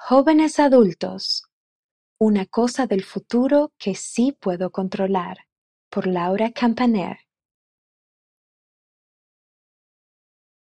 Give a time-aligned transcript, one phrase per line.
[0.00, 1.42] Jóvenes adultos,
[2.18, 5.48] una cosa del futuro que sí puedo controlar,
[5.90, 7.18] por Laura Campaner.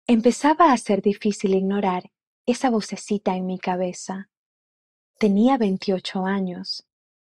[0.08, 2.10] Empezaba a ser difícil ignorar
[2.46, 4.28] esa vocecita en mi cabeza.
[5.18, 6.84] Tenía veintiocho años,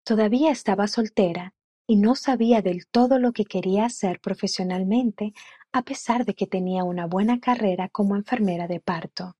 [0.04, 1.54] todavía estaba soltera
[1.86, 5.32] y no sabía del todo lo que quería hacer profesionalmente
[5.72, 9.38] a pesar de que tenía una buena carrera como enfermera de parto.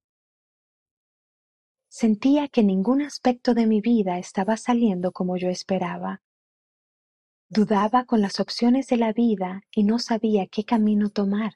[1.90, 6.22] Sentía que ningún aspecto de mi vida estaba saliendo como yo esperaba.
[7.48, 11.54] Dudaba con las opciones de la vida y no sabía qué camino tomar.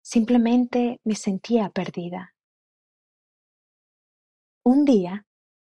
[0.00, 2.34] Simplemente me sentía perdida.
[4.64, 5.26] Un día,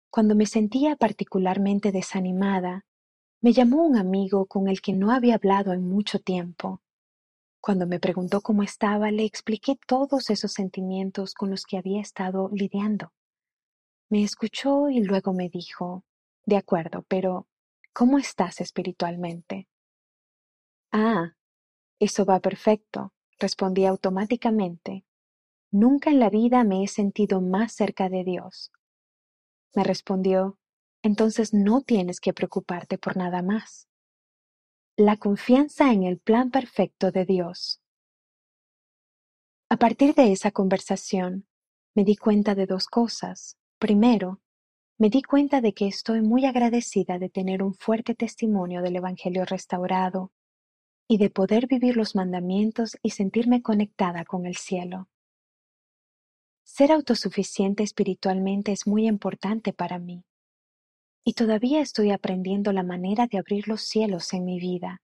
[0.09, 2.85] cuando me sentía particularmente desanimada,
[3.41, 6.81] me llamó un amigo con el que no había hablado en mucho tiempo.
[7.59, 12.49] Cuando me preguntó cómo estaba, le expliqué todos esos sentimientos con los que había estado
[12.53, 13.11] lidiando.
[14.09, 16.05] Me escuchó y luego me dijo,
[16.45, 17.47] de acuerdo, pero
[17.93, 19.67] ¿cómo estás espiritualmente?
[20.93, 21.33] Ah,
[21.99, 25.03] eso va perfecto, respondí automáticamente.
[25.71, 28.71] Nunca en la vida me he sentido más cerca de Dios.
[29.75, 30.57] Me respondió,
[31.01, 33.89] entonces no tienes que preocuparte por nada más.
[34.95, 37.81] La confianza en el plan perfecto de Dios.
[39.69, 41.45] A partir de esa conversación,
[41.93, 43.57] me di cuenta de dos cosas.
[43.79, 44.39] Primero,
[44.97, 49.45] me di cuenta de que estoy muy agradecida de tener un fuerte testimonio del Evangelio
[49.45, 50.31] restaurado
[51.07, 55.09] y de poder vivir los mandamientos y sentirme conectada con el cielo.
[56.63, 60.23] Ser autosuficiente espiritualmente es muy importante para mí
[61.23, 65.01] y todavía estoy aprendiendo la manera de abrir los cielos en mi vida.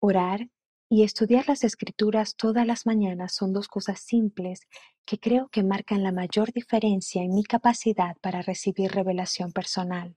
[0.00, 0.48] Orar
[0.88, 4.66] y estudiar las escrituras todas las mañanas son dos cosas simples
[5.04, 10.16] que creo que marcan la mayor diferencia en mi capacidad para recibir revelación personal.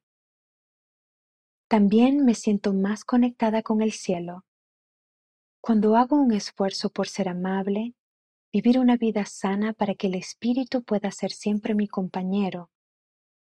[1.68, 4.46] También me siento más conectada con el cielo.
[5.62, 7.94] Cuando hago un esfuerzo por ser amable,
[8.52, 12.70] vivir una vida sana para que el Espíritu pueda ser siempre mi compañero,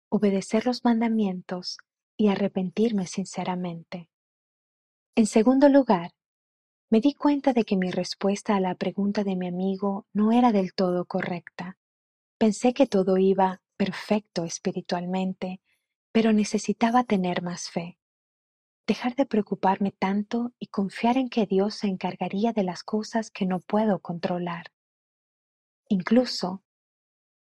[0.09, 1.79] obedecer los mandamientos
[2.17, 4.09] y arrepentirme sinceramente.
[5.17, 6.13] En segundo lugar,
[6.91, 10.51] me di cuenta de que mi respuesta a la pregunta de mi amigo no era
[10.51, 11.79] del todo correcta.
[12.37, 15.61] Pensé que todo iba perfecto espiritualmente,
[16.11, 17.97] pero necesitaba tener más fe.
[18.89, 23.47] Dejar de preocuparme tanto y confiar en que Dios se encargaría de las cosas que
[23.47, 24.73] no puedo controlar.
[25.89, 26.65] Incluso,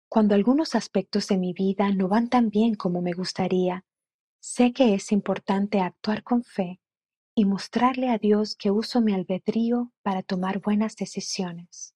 [0.10, 3.84] cuando algunos aspectos de mi vida no van tan bien como me gustaría,
[4.40, 6.80] sé que es importante actuar con fe
[7.40, 11.96] y mostrarle a Dios que uso mi albedrío para tomar buenas decisiones.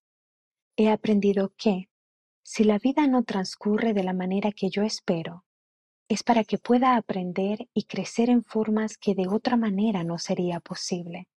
[0.78, 1.90] He aprendido que,
[2.44, 5.44] si la vida no transcurre de la manera que yo espero,
[6.08, 10.62] es para que pueda aprender y crecer en formas que de otra manera no sería
[10.62, 11.28] posible.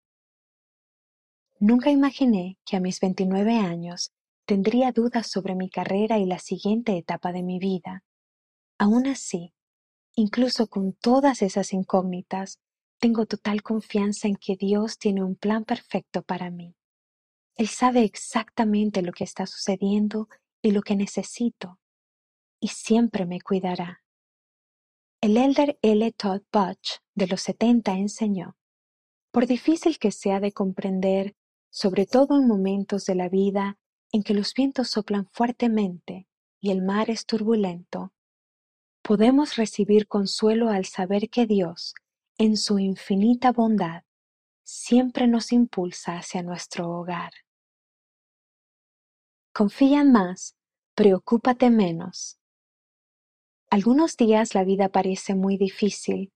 [1.58, 4.12] Nunca imaginé que a mis 29 años
[4.44, 8.04] tendría dudas sobre mi carrera y la siguiente etapa de mi vida.
[8.78, 9.52] Aún así,
[10.14, 12.60] incluso con todas esas incógnitas,
[12.98, 16.74] tengo total confianza en que Dios tiene un plan perfecto para mí.
[17.56, 20.28] Él sabe exactamente lo que está sucediendo
[20.62, 21.78] y lo que necesito,
[22.60, 24.02] y siempre me cuidará.
[25.20, 26.12] El elder L.
[26.12, 28.56] Todd Butch de los setenta enseñó,
[29.32, 31.34] por difícil que sea de comprender,
[31.70, 33.78] sobre todo en momentos de la vida
[34.12, 36.26] en que los vientos soplan fuertemente
[36.60, 38.12] y el mar es turbulento,
[39.02, 41.94] podemos recibir consuelo al saber que Dios,
[42.38, 44.02] en su infinita bondad,
[44.62, 47.32] siempre nos impulsa hacia nuestro hogar.
[49.54, 50.54] Confía más,
[50.94, 52.38] preocúpate menos.
[53.70, 56.32] Algunos días la vida parece muy difícil,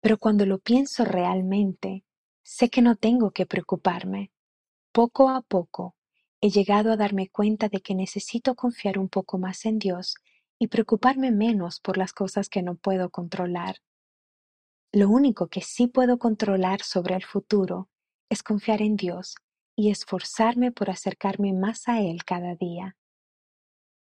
[0.00, 2.04] pero cuando lo pienso realmente,
[2.42, 4.32] sé que no tengo que preocuparme.
[4.90, 5.94] Poco a poco
[6.40, 10.16] he llegado a darme cuenta de que necesito confiar un poco más en Dios
[10.58, 13.76] y preocuparme menos por las cosas que no puedo controlar.
[14.94, 17.88] Lo único que sí puedo controlar sobre el futuro
[18.30, 19.34] es confiar en Dios
[19.74, 22.96] y esforzarme por acercarme más a Él cada día.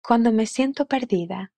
[0.01, 1.51] Cuando me siento perdida,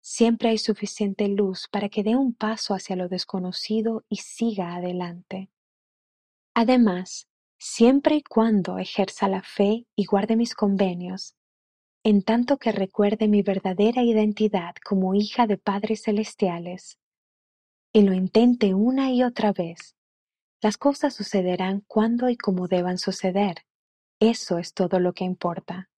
[0.00, 5.50] siempre hay suficiente luz para que dé un paso hacia lo desconocido y siga adelante.
[6.54, 7.28] Además,
[7.58, 11.36] siempre y cuando ejerza la fe y guarde mis convenios,
[12.04, 16.98] en tanto que recuerde mi verdadera identidad como hija de padres celestiales,
[17.92, 19.96] y lo intente una y otra vez,
[20.60, 23.64] las cosas sucederán cuando y como deban suceder.
[24.20, 25.90] Eso es todo lo que importa.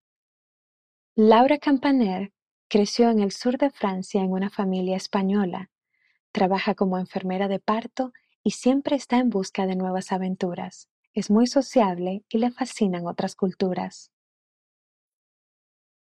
[1.14, 2.32] Laura Campaner
[2.69, 5.70] Creció en el sur de Francia en una familia española.
[6.32, 8.12] Trabaja como enfermera de parto
[8.43, 10.88] y siempre está en busca de nuevas aventuras.
[11.12, 14.11] Es muy sociable y le fascinan otras culturas.